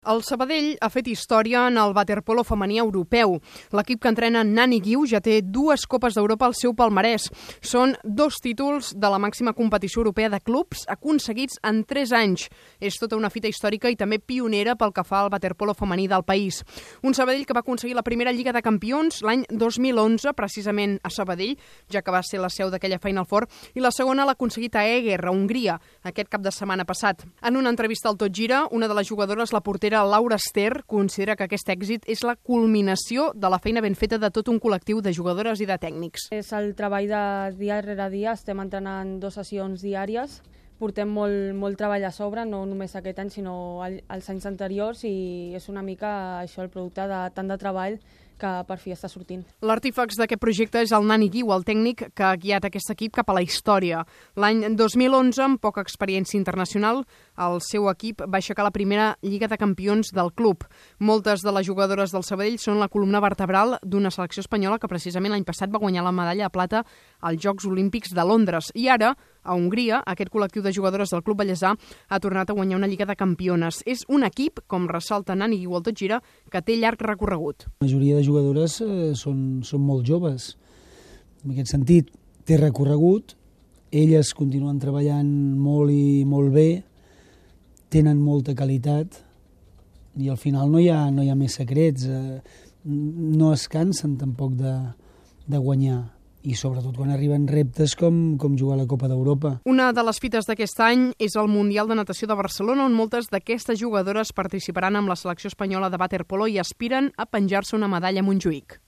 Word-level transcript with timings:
El 0.00 0.22
Sabadell 0.24 0.78
ha 0.80 0.88
fet 0.88 1.10
història 1.12 1.66
en 1.68 1.74
el 1.76 1.90
waterpolo 1.92 2.40
femení 2.40 2.78
europeu. 2.80 3.34
L'equip 3.76 3.98
que 4.00 4.08
entrena 4.08 4.40
Nani 4.48 4.78
Guiu 4.80 5.02
ja 5.04 5.18
té 5.20 5.42
dues 5.44 5.82
Copes 5.84 6.14
d'Europa 6.16 6.46
al 6.48 6.54
seu 6.56 6.72
palmarès. 6.72 7.26
Són 7.60 7.92
dos 8.02 8.38
títols 8.40 8.94
de 8.96 9.10
la 9.12 9.18
màxima 9.20 9.52
competició 9.52 10.00
europea 10.00 10.30
de 10.32 10.40
clubs 10.40 10.86
aconseguits 10.88 11.60
en 11.68 11.82
tres 11.84 12.14
anys. 12.16 12.46
És 12.80 12.96
tota 12.96 13.18
una 13.18 13.28
fita 13.28 13.50
històrica 13.52 13.92
i 13.92 13.98
també 14.00 14.16
pionera 14.16 14.72
pel 14.80 14.94
que 14.96 15.04
fa 15.04 15.18
al 15.20 15.28
waterpolo 15.34 15.74
femení 15.76 16.08
del 16.08 16.24
país. 16.24 16.62
Un 17.04 17.12
Sabadell 17.12 17.44
que 17.44 17.52
va 17.52 17.60
aconseguir 17.60 17.92
la 17.94 18.06
primera 18.06 18.32
Lliga 18.32 18.56
de 18.56 18.64
Campions 18.64 19.20
l'any 19.20 19.44
2011, 19.50 20.32
precisament 20.32 20.96
a 21.04 21.12
Sabadell, 21.12 21.58
ja 21.92 22.00
que 22.00 22.16
va 22.16 22.24
ser 22.24 22.40
la 22.40 22.48
seu 22.48 22.72
d'aquella 22.72 23.02
Final 23.04 23.28
Four, 23.28 23.50
i 23.76 23.84
la 23.84 23.92
segona 23.92 24.24
l'ha 24.24 24.32
aconseguit 24.32 24.80
a 24.80 24.88
Eger, 24.88 25.20
a 25.20 25.36
Hongria, 25.36 25.76
aquest 26.08 26.32
cap 26.32 26.40
de 26.40 26.56
setmana 26.56 26.88
passat. 26.88 27.28
En 27.44 27.60
una 27.60 27.68
entrevista 27.68 28.08
al 28.08 28.16
Tot 28.16 28.32
Gira, 28.32 28.64
una 28.70 28.88
de 28.88 28.96
les 28.96 29.12
jugadores, 29.12 29.52
la 29.52 29.60
portera 29.60 29.89
portera 29.90 30.04
Laura 30.04 30.36
Ester 30.36 30.84
considera 30.86 31.34
que 31.34 31.48
aquest 31.48 31.68
èxit 31.72 32.04
és 32.06 32.20
la 32.22 32.36
culminació 32.36 33.32
de 33.34 33.48
la 33.50 33.58
feina 33.58 33.80
ben 33.82 33.96
feta 33.98 34.20
de 34.22 34.28
tot 34.30 34.46
un 34.46 34.60
col·lectiu 34.62 35.00
de 35.02 35.10
jugadores 35.12 35.58
i 35.58 35.66
de 35.66 35.76
tècnics. 35.82 36.28
És 36.30 36.52
el 36.54 36.76
treball 36.78 37.08
de 37.10 37.22
dia 37.58 37.80
rere 37.82 38.06
dia, 38.12 38.36
estem 38.38 38.60
entrenant 38.62 39.18
dues 39.18 39.34
sessions 39.34 39.82
diàries, 39.82 40.38
portem 40.78 41.10
molt, 41.10 41.56
molt 41.58 41.76
treball 41.76 42.06
a 42.06 42.12
sobre, 42.14 42.44
no 42.46 42.62
només 42.70 42.94
aquest 42.94 43.18
any, 43.18 43.34
sinó 43.34 43.82
els 43.82 44.30
anys 44.30 44.46
anteriors, 44.46 45.02
i 45.02 45.56
és 45.58 45.66
una 45.68 45.82
mica 45.82 46.12
això 46.44 46.62
el 46.62 46.70
producte 46.70 47.08
de 47.10 47.24
tant 47.34 47.50
de 47.50 47.58
treball 47.58 47.98
que 48.40 48.52
per 48.66 48.78
fi 48.80 48.94
està 48.94 49.10
sortint. 49.12 49.44
L'artífex 49.64 50.18
d'aquest 50.20 50.40
projecte 50.40 50.82
és 50.82 50.94
el 50.96 51.06
Nani 51.06 51.28
Guiu, 51.32 51.52
el 51.54 51.64
tècnic 51.68 52.06
que 52.16 52.26
ha 52.26 52.36
guiat 52.40 52.66
aquest 52.66 52.92
equip 52.94 53.14
cap 53.20 53.30
a 53.30 53.36
la 53.36 53.44
història. 53.44 54.02
L'any 54.40 54.64
2011, 54.78 55.42
amb 55.44 55.60
poca 55.60 55.84
experiència 55.84 56.38
internacional, 56.40 57.04
el 57.40 57.60
seu 57.64 57.88
equip 57.92 58.24
va 58.24 58.40
aixecar 58.40 58.64
la 58.66 58.74
primera 58.74 59.12
Lliga 59.22 59.48
de 59.48 59.58
Campions 59.60 60.12
del 60.16 60.32
club. 60.36 60.64
Moltes 60.98 61.44
de 61.44 61.52
les 61.52 61.66
jugadores 61.66 62.12
del 62.14 62.24
Sabadell 62.26 62.58
són 62.60 62.80
la 62.80 62.88
columna 62.88 63.20
vertebral 63.20 63.76
d'una 63.82 64.12
selecció 64.12 64.44
espanyola 64.44 64.80
que 64.80 64.90
precisament 64.90 65.34
l'any 65.34 65.46
passat 65.48 65.72
va 65.72 65.80
guanyar 65.82 66.04
la 66.04 66.14
medalla 66.14 66.48
de 66.48 66.54
plata 66.54 66.84
als 67.20 67.40
Jocs 67.42 67.68
Olímpics 67.68 68.14
de 68.16 68.24
Londres. 68.24 68.72
I 68.74 68.88
ara, 68.88 69.14
a 69.42 69.56
Hongria, 69.56 70.02
aquest 70.06 70.30
col·lectiu 70.32 70.64
de 70.64 70.72
jugadores 70.72 71.12
del 71.12 71.22
Club 71.24 71.40
Vallèsà 71.40 71.74
ha 72.08 72.20
tornat 72.20 72.50
a 72.50 72.56
guanyar 72.56 72.80
una 72.80 72.88
Lliga 72.90 73.06
de 73.08 73.16
Campiones. 73.16 73.82
És 73.86 74.04
un 74.08 74.24
equip, 74.26 74.60
com 74.66 74.88
ressalta 74.88 75.36
Nani 75.36 75.60
Guiu 75.62 75.76
al 75.76 75.84
Tot 75.86 75.96
Gira, 75.96 76.20
que 76.50 76.62
té 76.62 76.76
llarg 76.76 77.00
recorregut. 77.06 77.66
La 77.80 77.88
majoria 77.88 78.18
de 78.18 78.26
jugadores 78.30 78.78
eh, 78.84 79.10
són, 79.18 79.60
són 79.66 79.84
molt 79.84 80.06
joves. 80.08 80.54
En 81.44 81.52
aquest 81.52 81.74
sentit, 81.74 82.10
té 82.46 82.56
recorregut, 82.60 83.34
elles 83.90 84.30
continuen 84.38 84.78
treballant 84.80 85.28
molt 85.58 85.90
i 85.92 86.22
molt 86.28 86.54
bé, 86.54 86.68
tenen 87.90 88.22
molta 88.22 88.54
qualitat 88.54 89.18
i 90.20 90.30
al 90.30 90.38
final 90.38 90.70
no 90.70 90.78
hi 90.78 90.88
ha, 90.90 91.08
no 91.10 91.24
hi 91.24 91.30
ha 91.30 91.38
més 91.38 91.56
secrets. 91.58 92.06
Eh, 92.06 92.40
no 92.84 93.52
es 93.52 93.66
cansen 93.68 94.16
tampoc 94.20 94.54
de, 94.58 94.72
de 95.50 95.58
guanyar 95.60 96.00
i 96.42 96.56
sobretot 96.58 96.96
quan 96.96 97.12
arriben 97.14 97.46
reptes 97.50 97.94
com, 97.98 98.36
com 98.40 98.56
jugar 98.58 98.78
a 98.78 98.82
la 98.82 98.88
Copa 98.90 99.08
d'Europa. 99.10 99.58
Una 99.68 99.90
de 99.92 100.04
les 100.06 100.20
fites 100.22 100.48
d'aquest 100.48 100.80
any 100.84 101.08
és 101.20 101.36
el 101.36 101.50
Mundial 101.52 101.90
de 101.90 101.98
Natació 102.00 102.30
de 102.30 102.38
Barcelona, 102.38 102.86
on 102.88 102.96
moltes 102.96 103.30
d'aquestes 103.30 103.80
jugadores 103.80 104.32
participaran 104.32 104.96
amb 104.96 105.12
la 105.12 105.18
selecció 105.20 105.52
espanyola 105.52 105.90
de 105.90 106.00
waterpolo 106.00 106.48
i 106.48 106.58
aspiren 106.58 107.12
a 107.16 107.28
penjar-se 107.28 107.76
una 107.76 107.90
medalla 107.92 108.24
a 108.24 108.26
Montjuïc. 108.26 108.80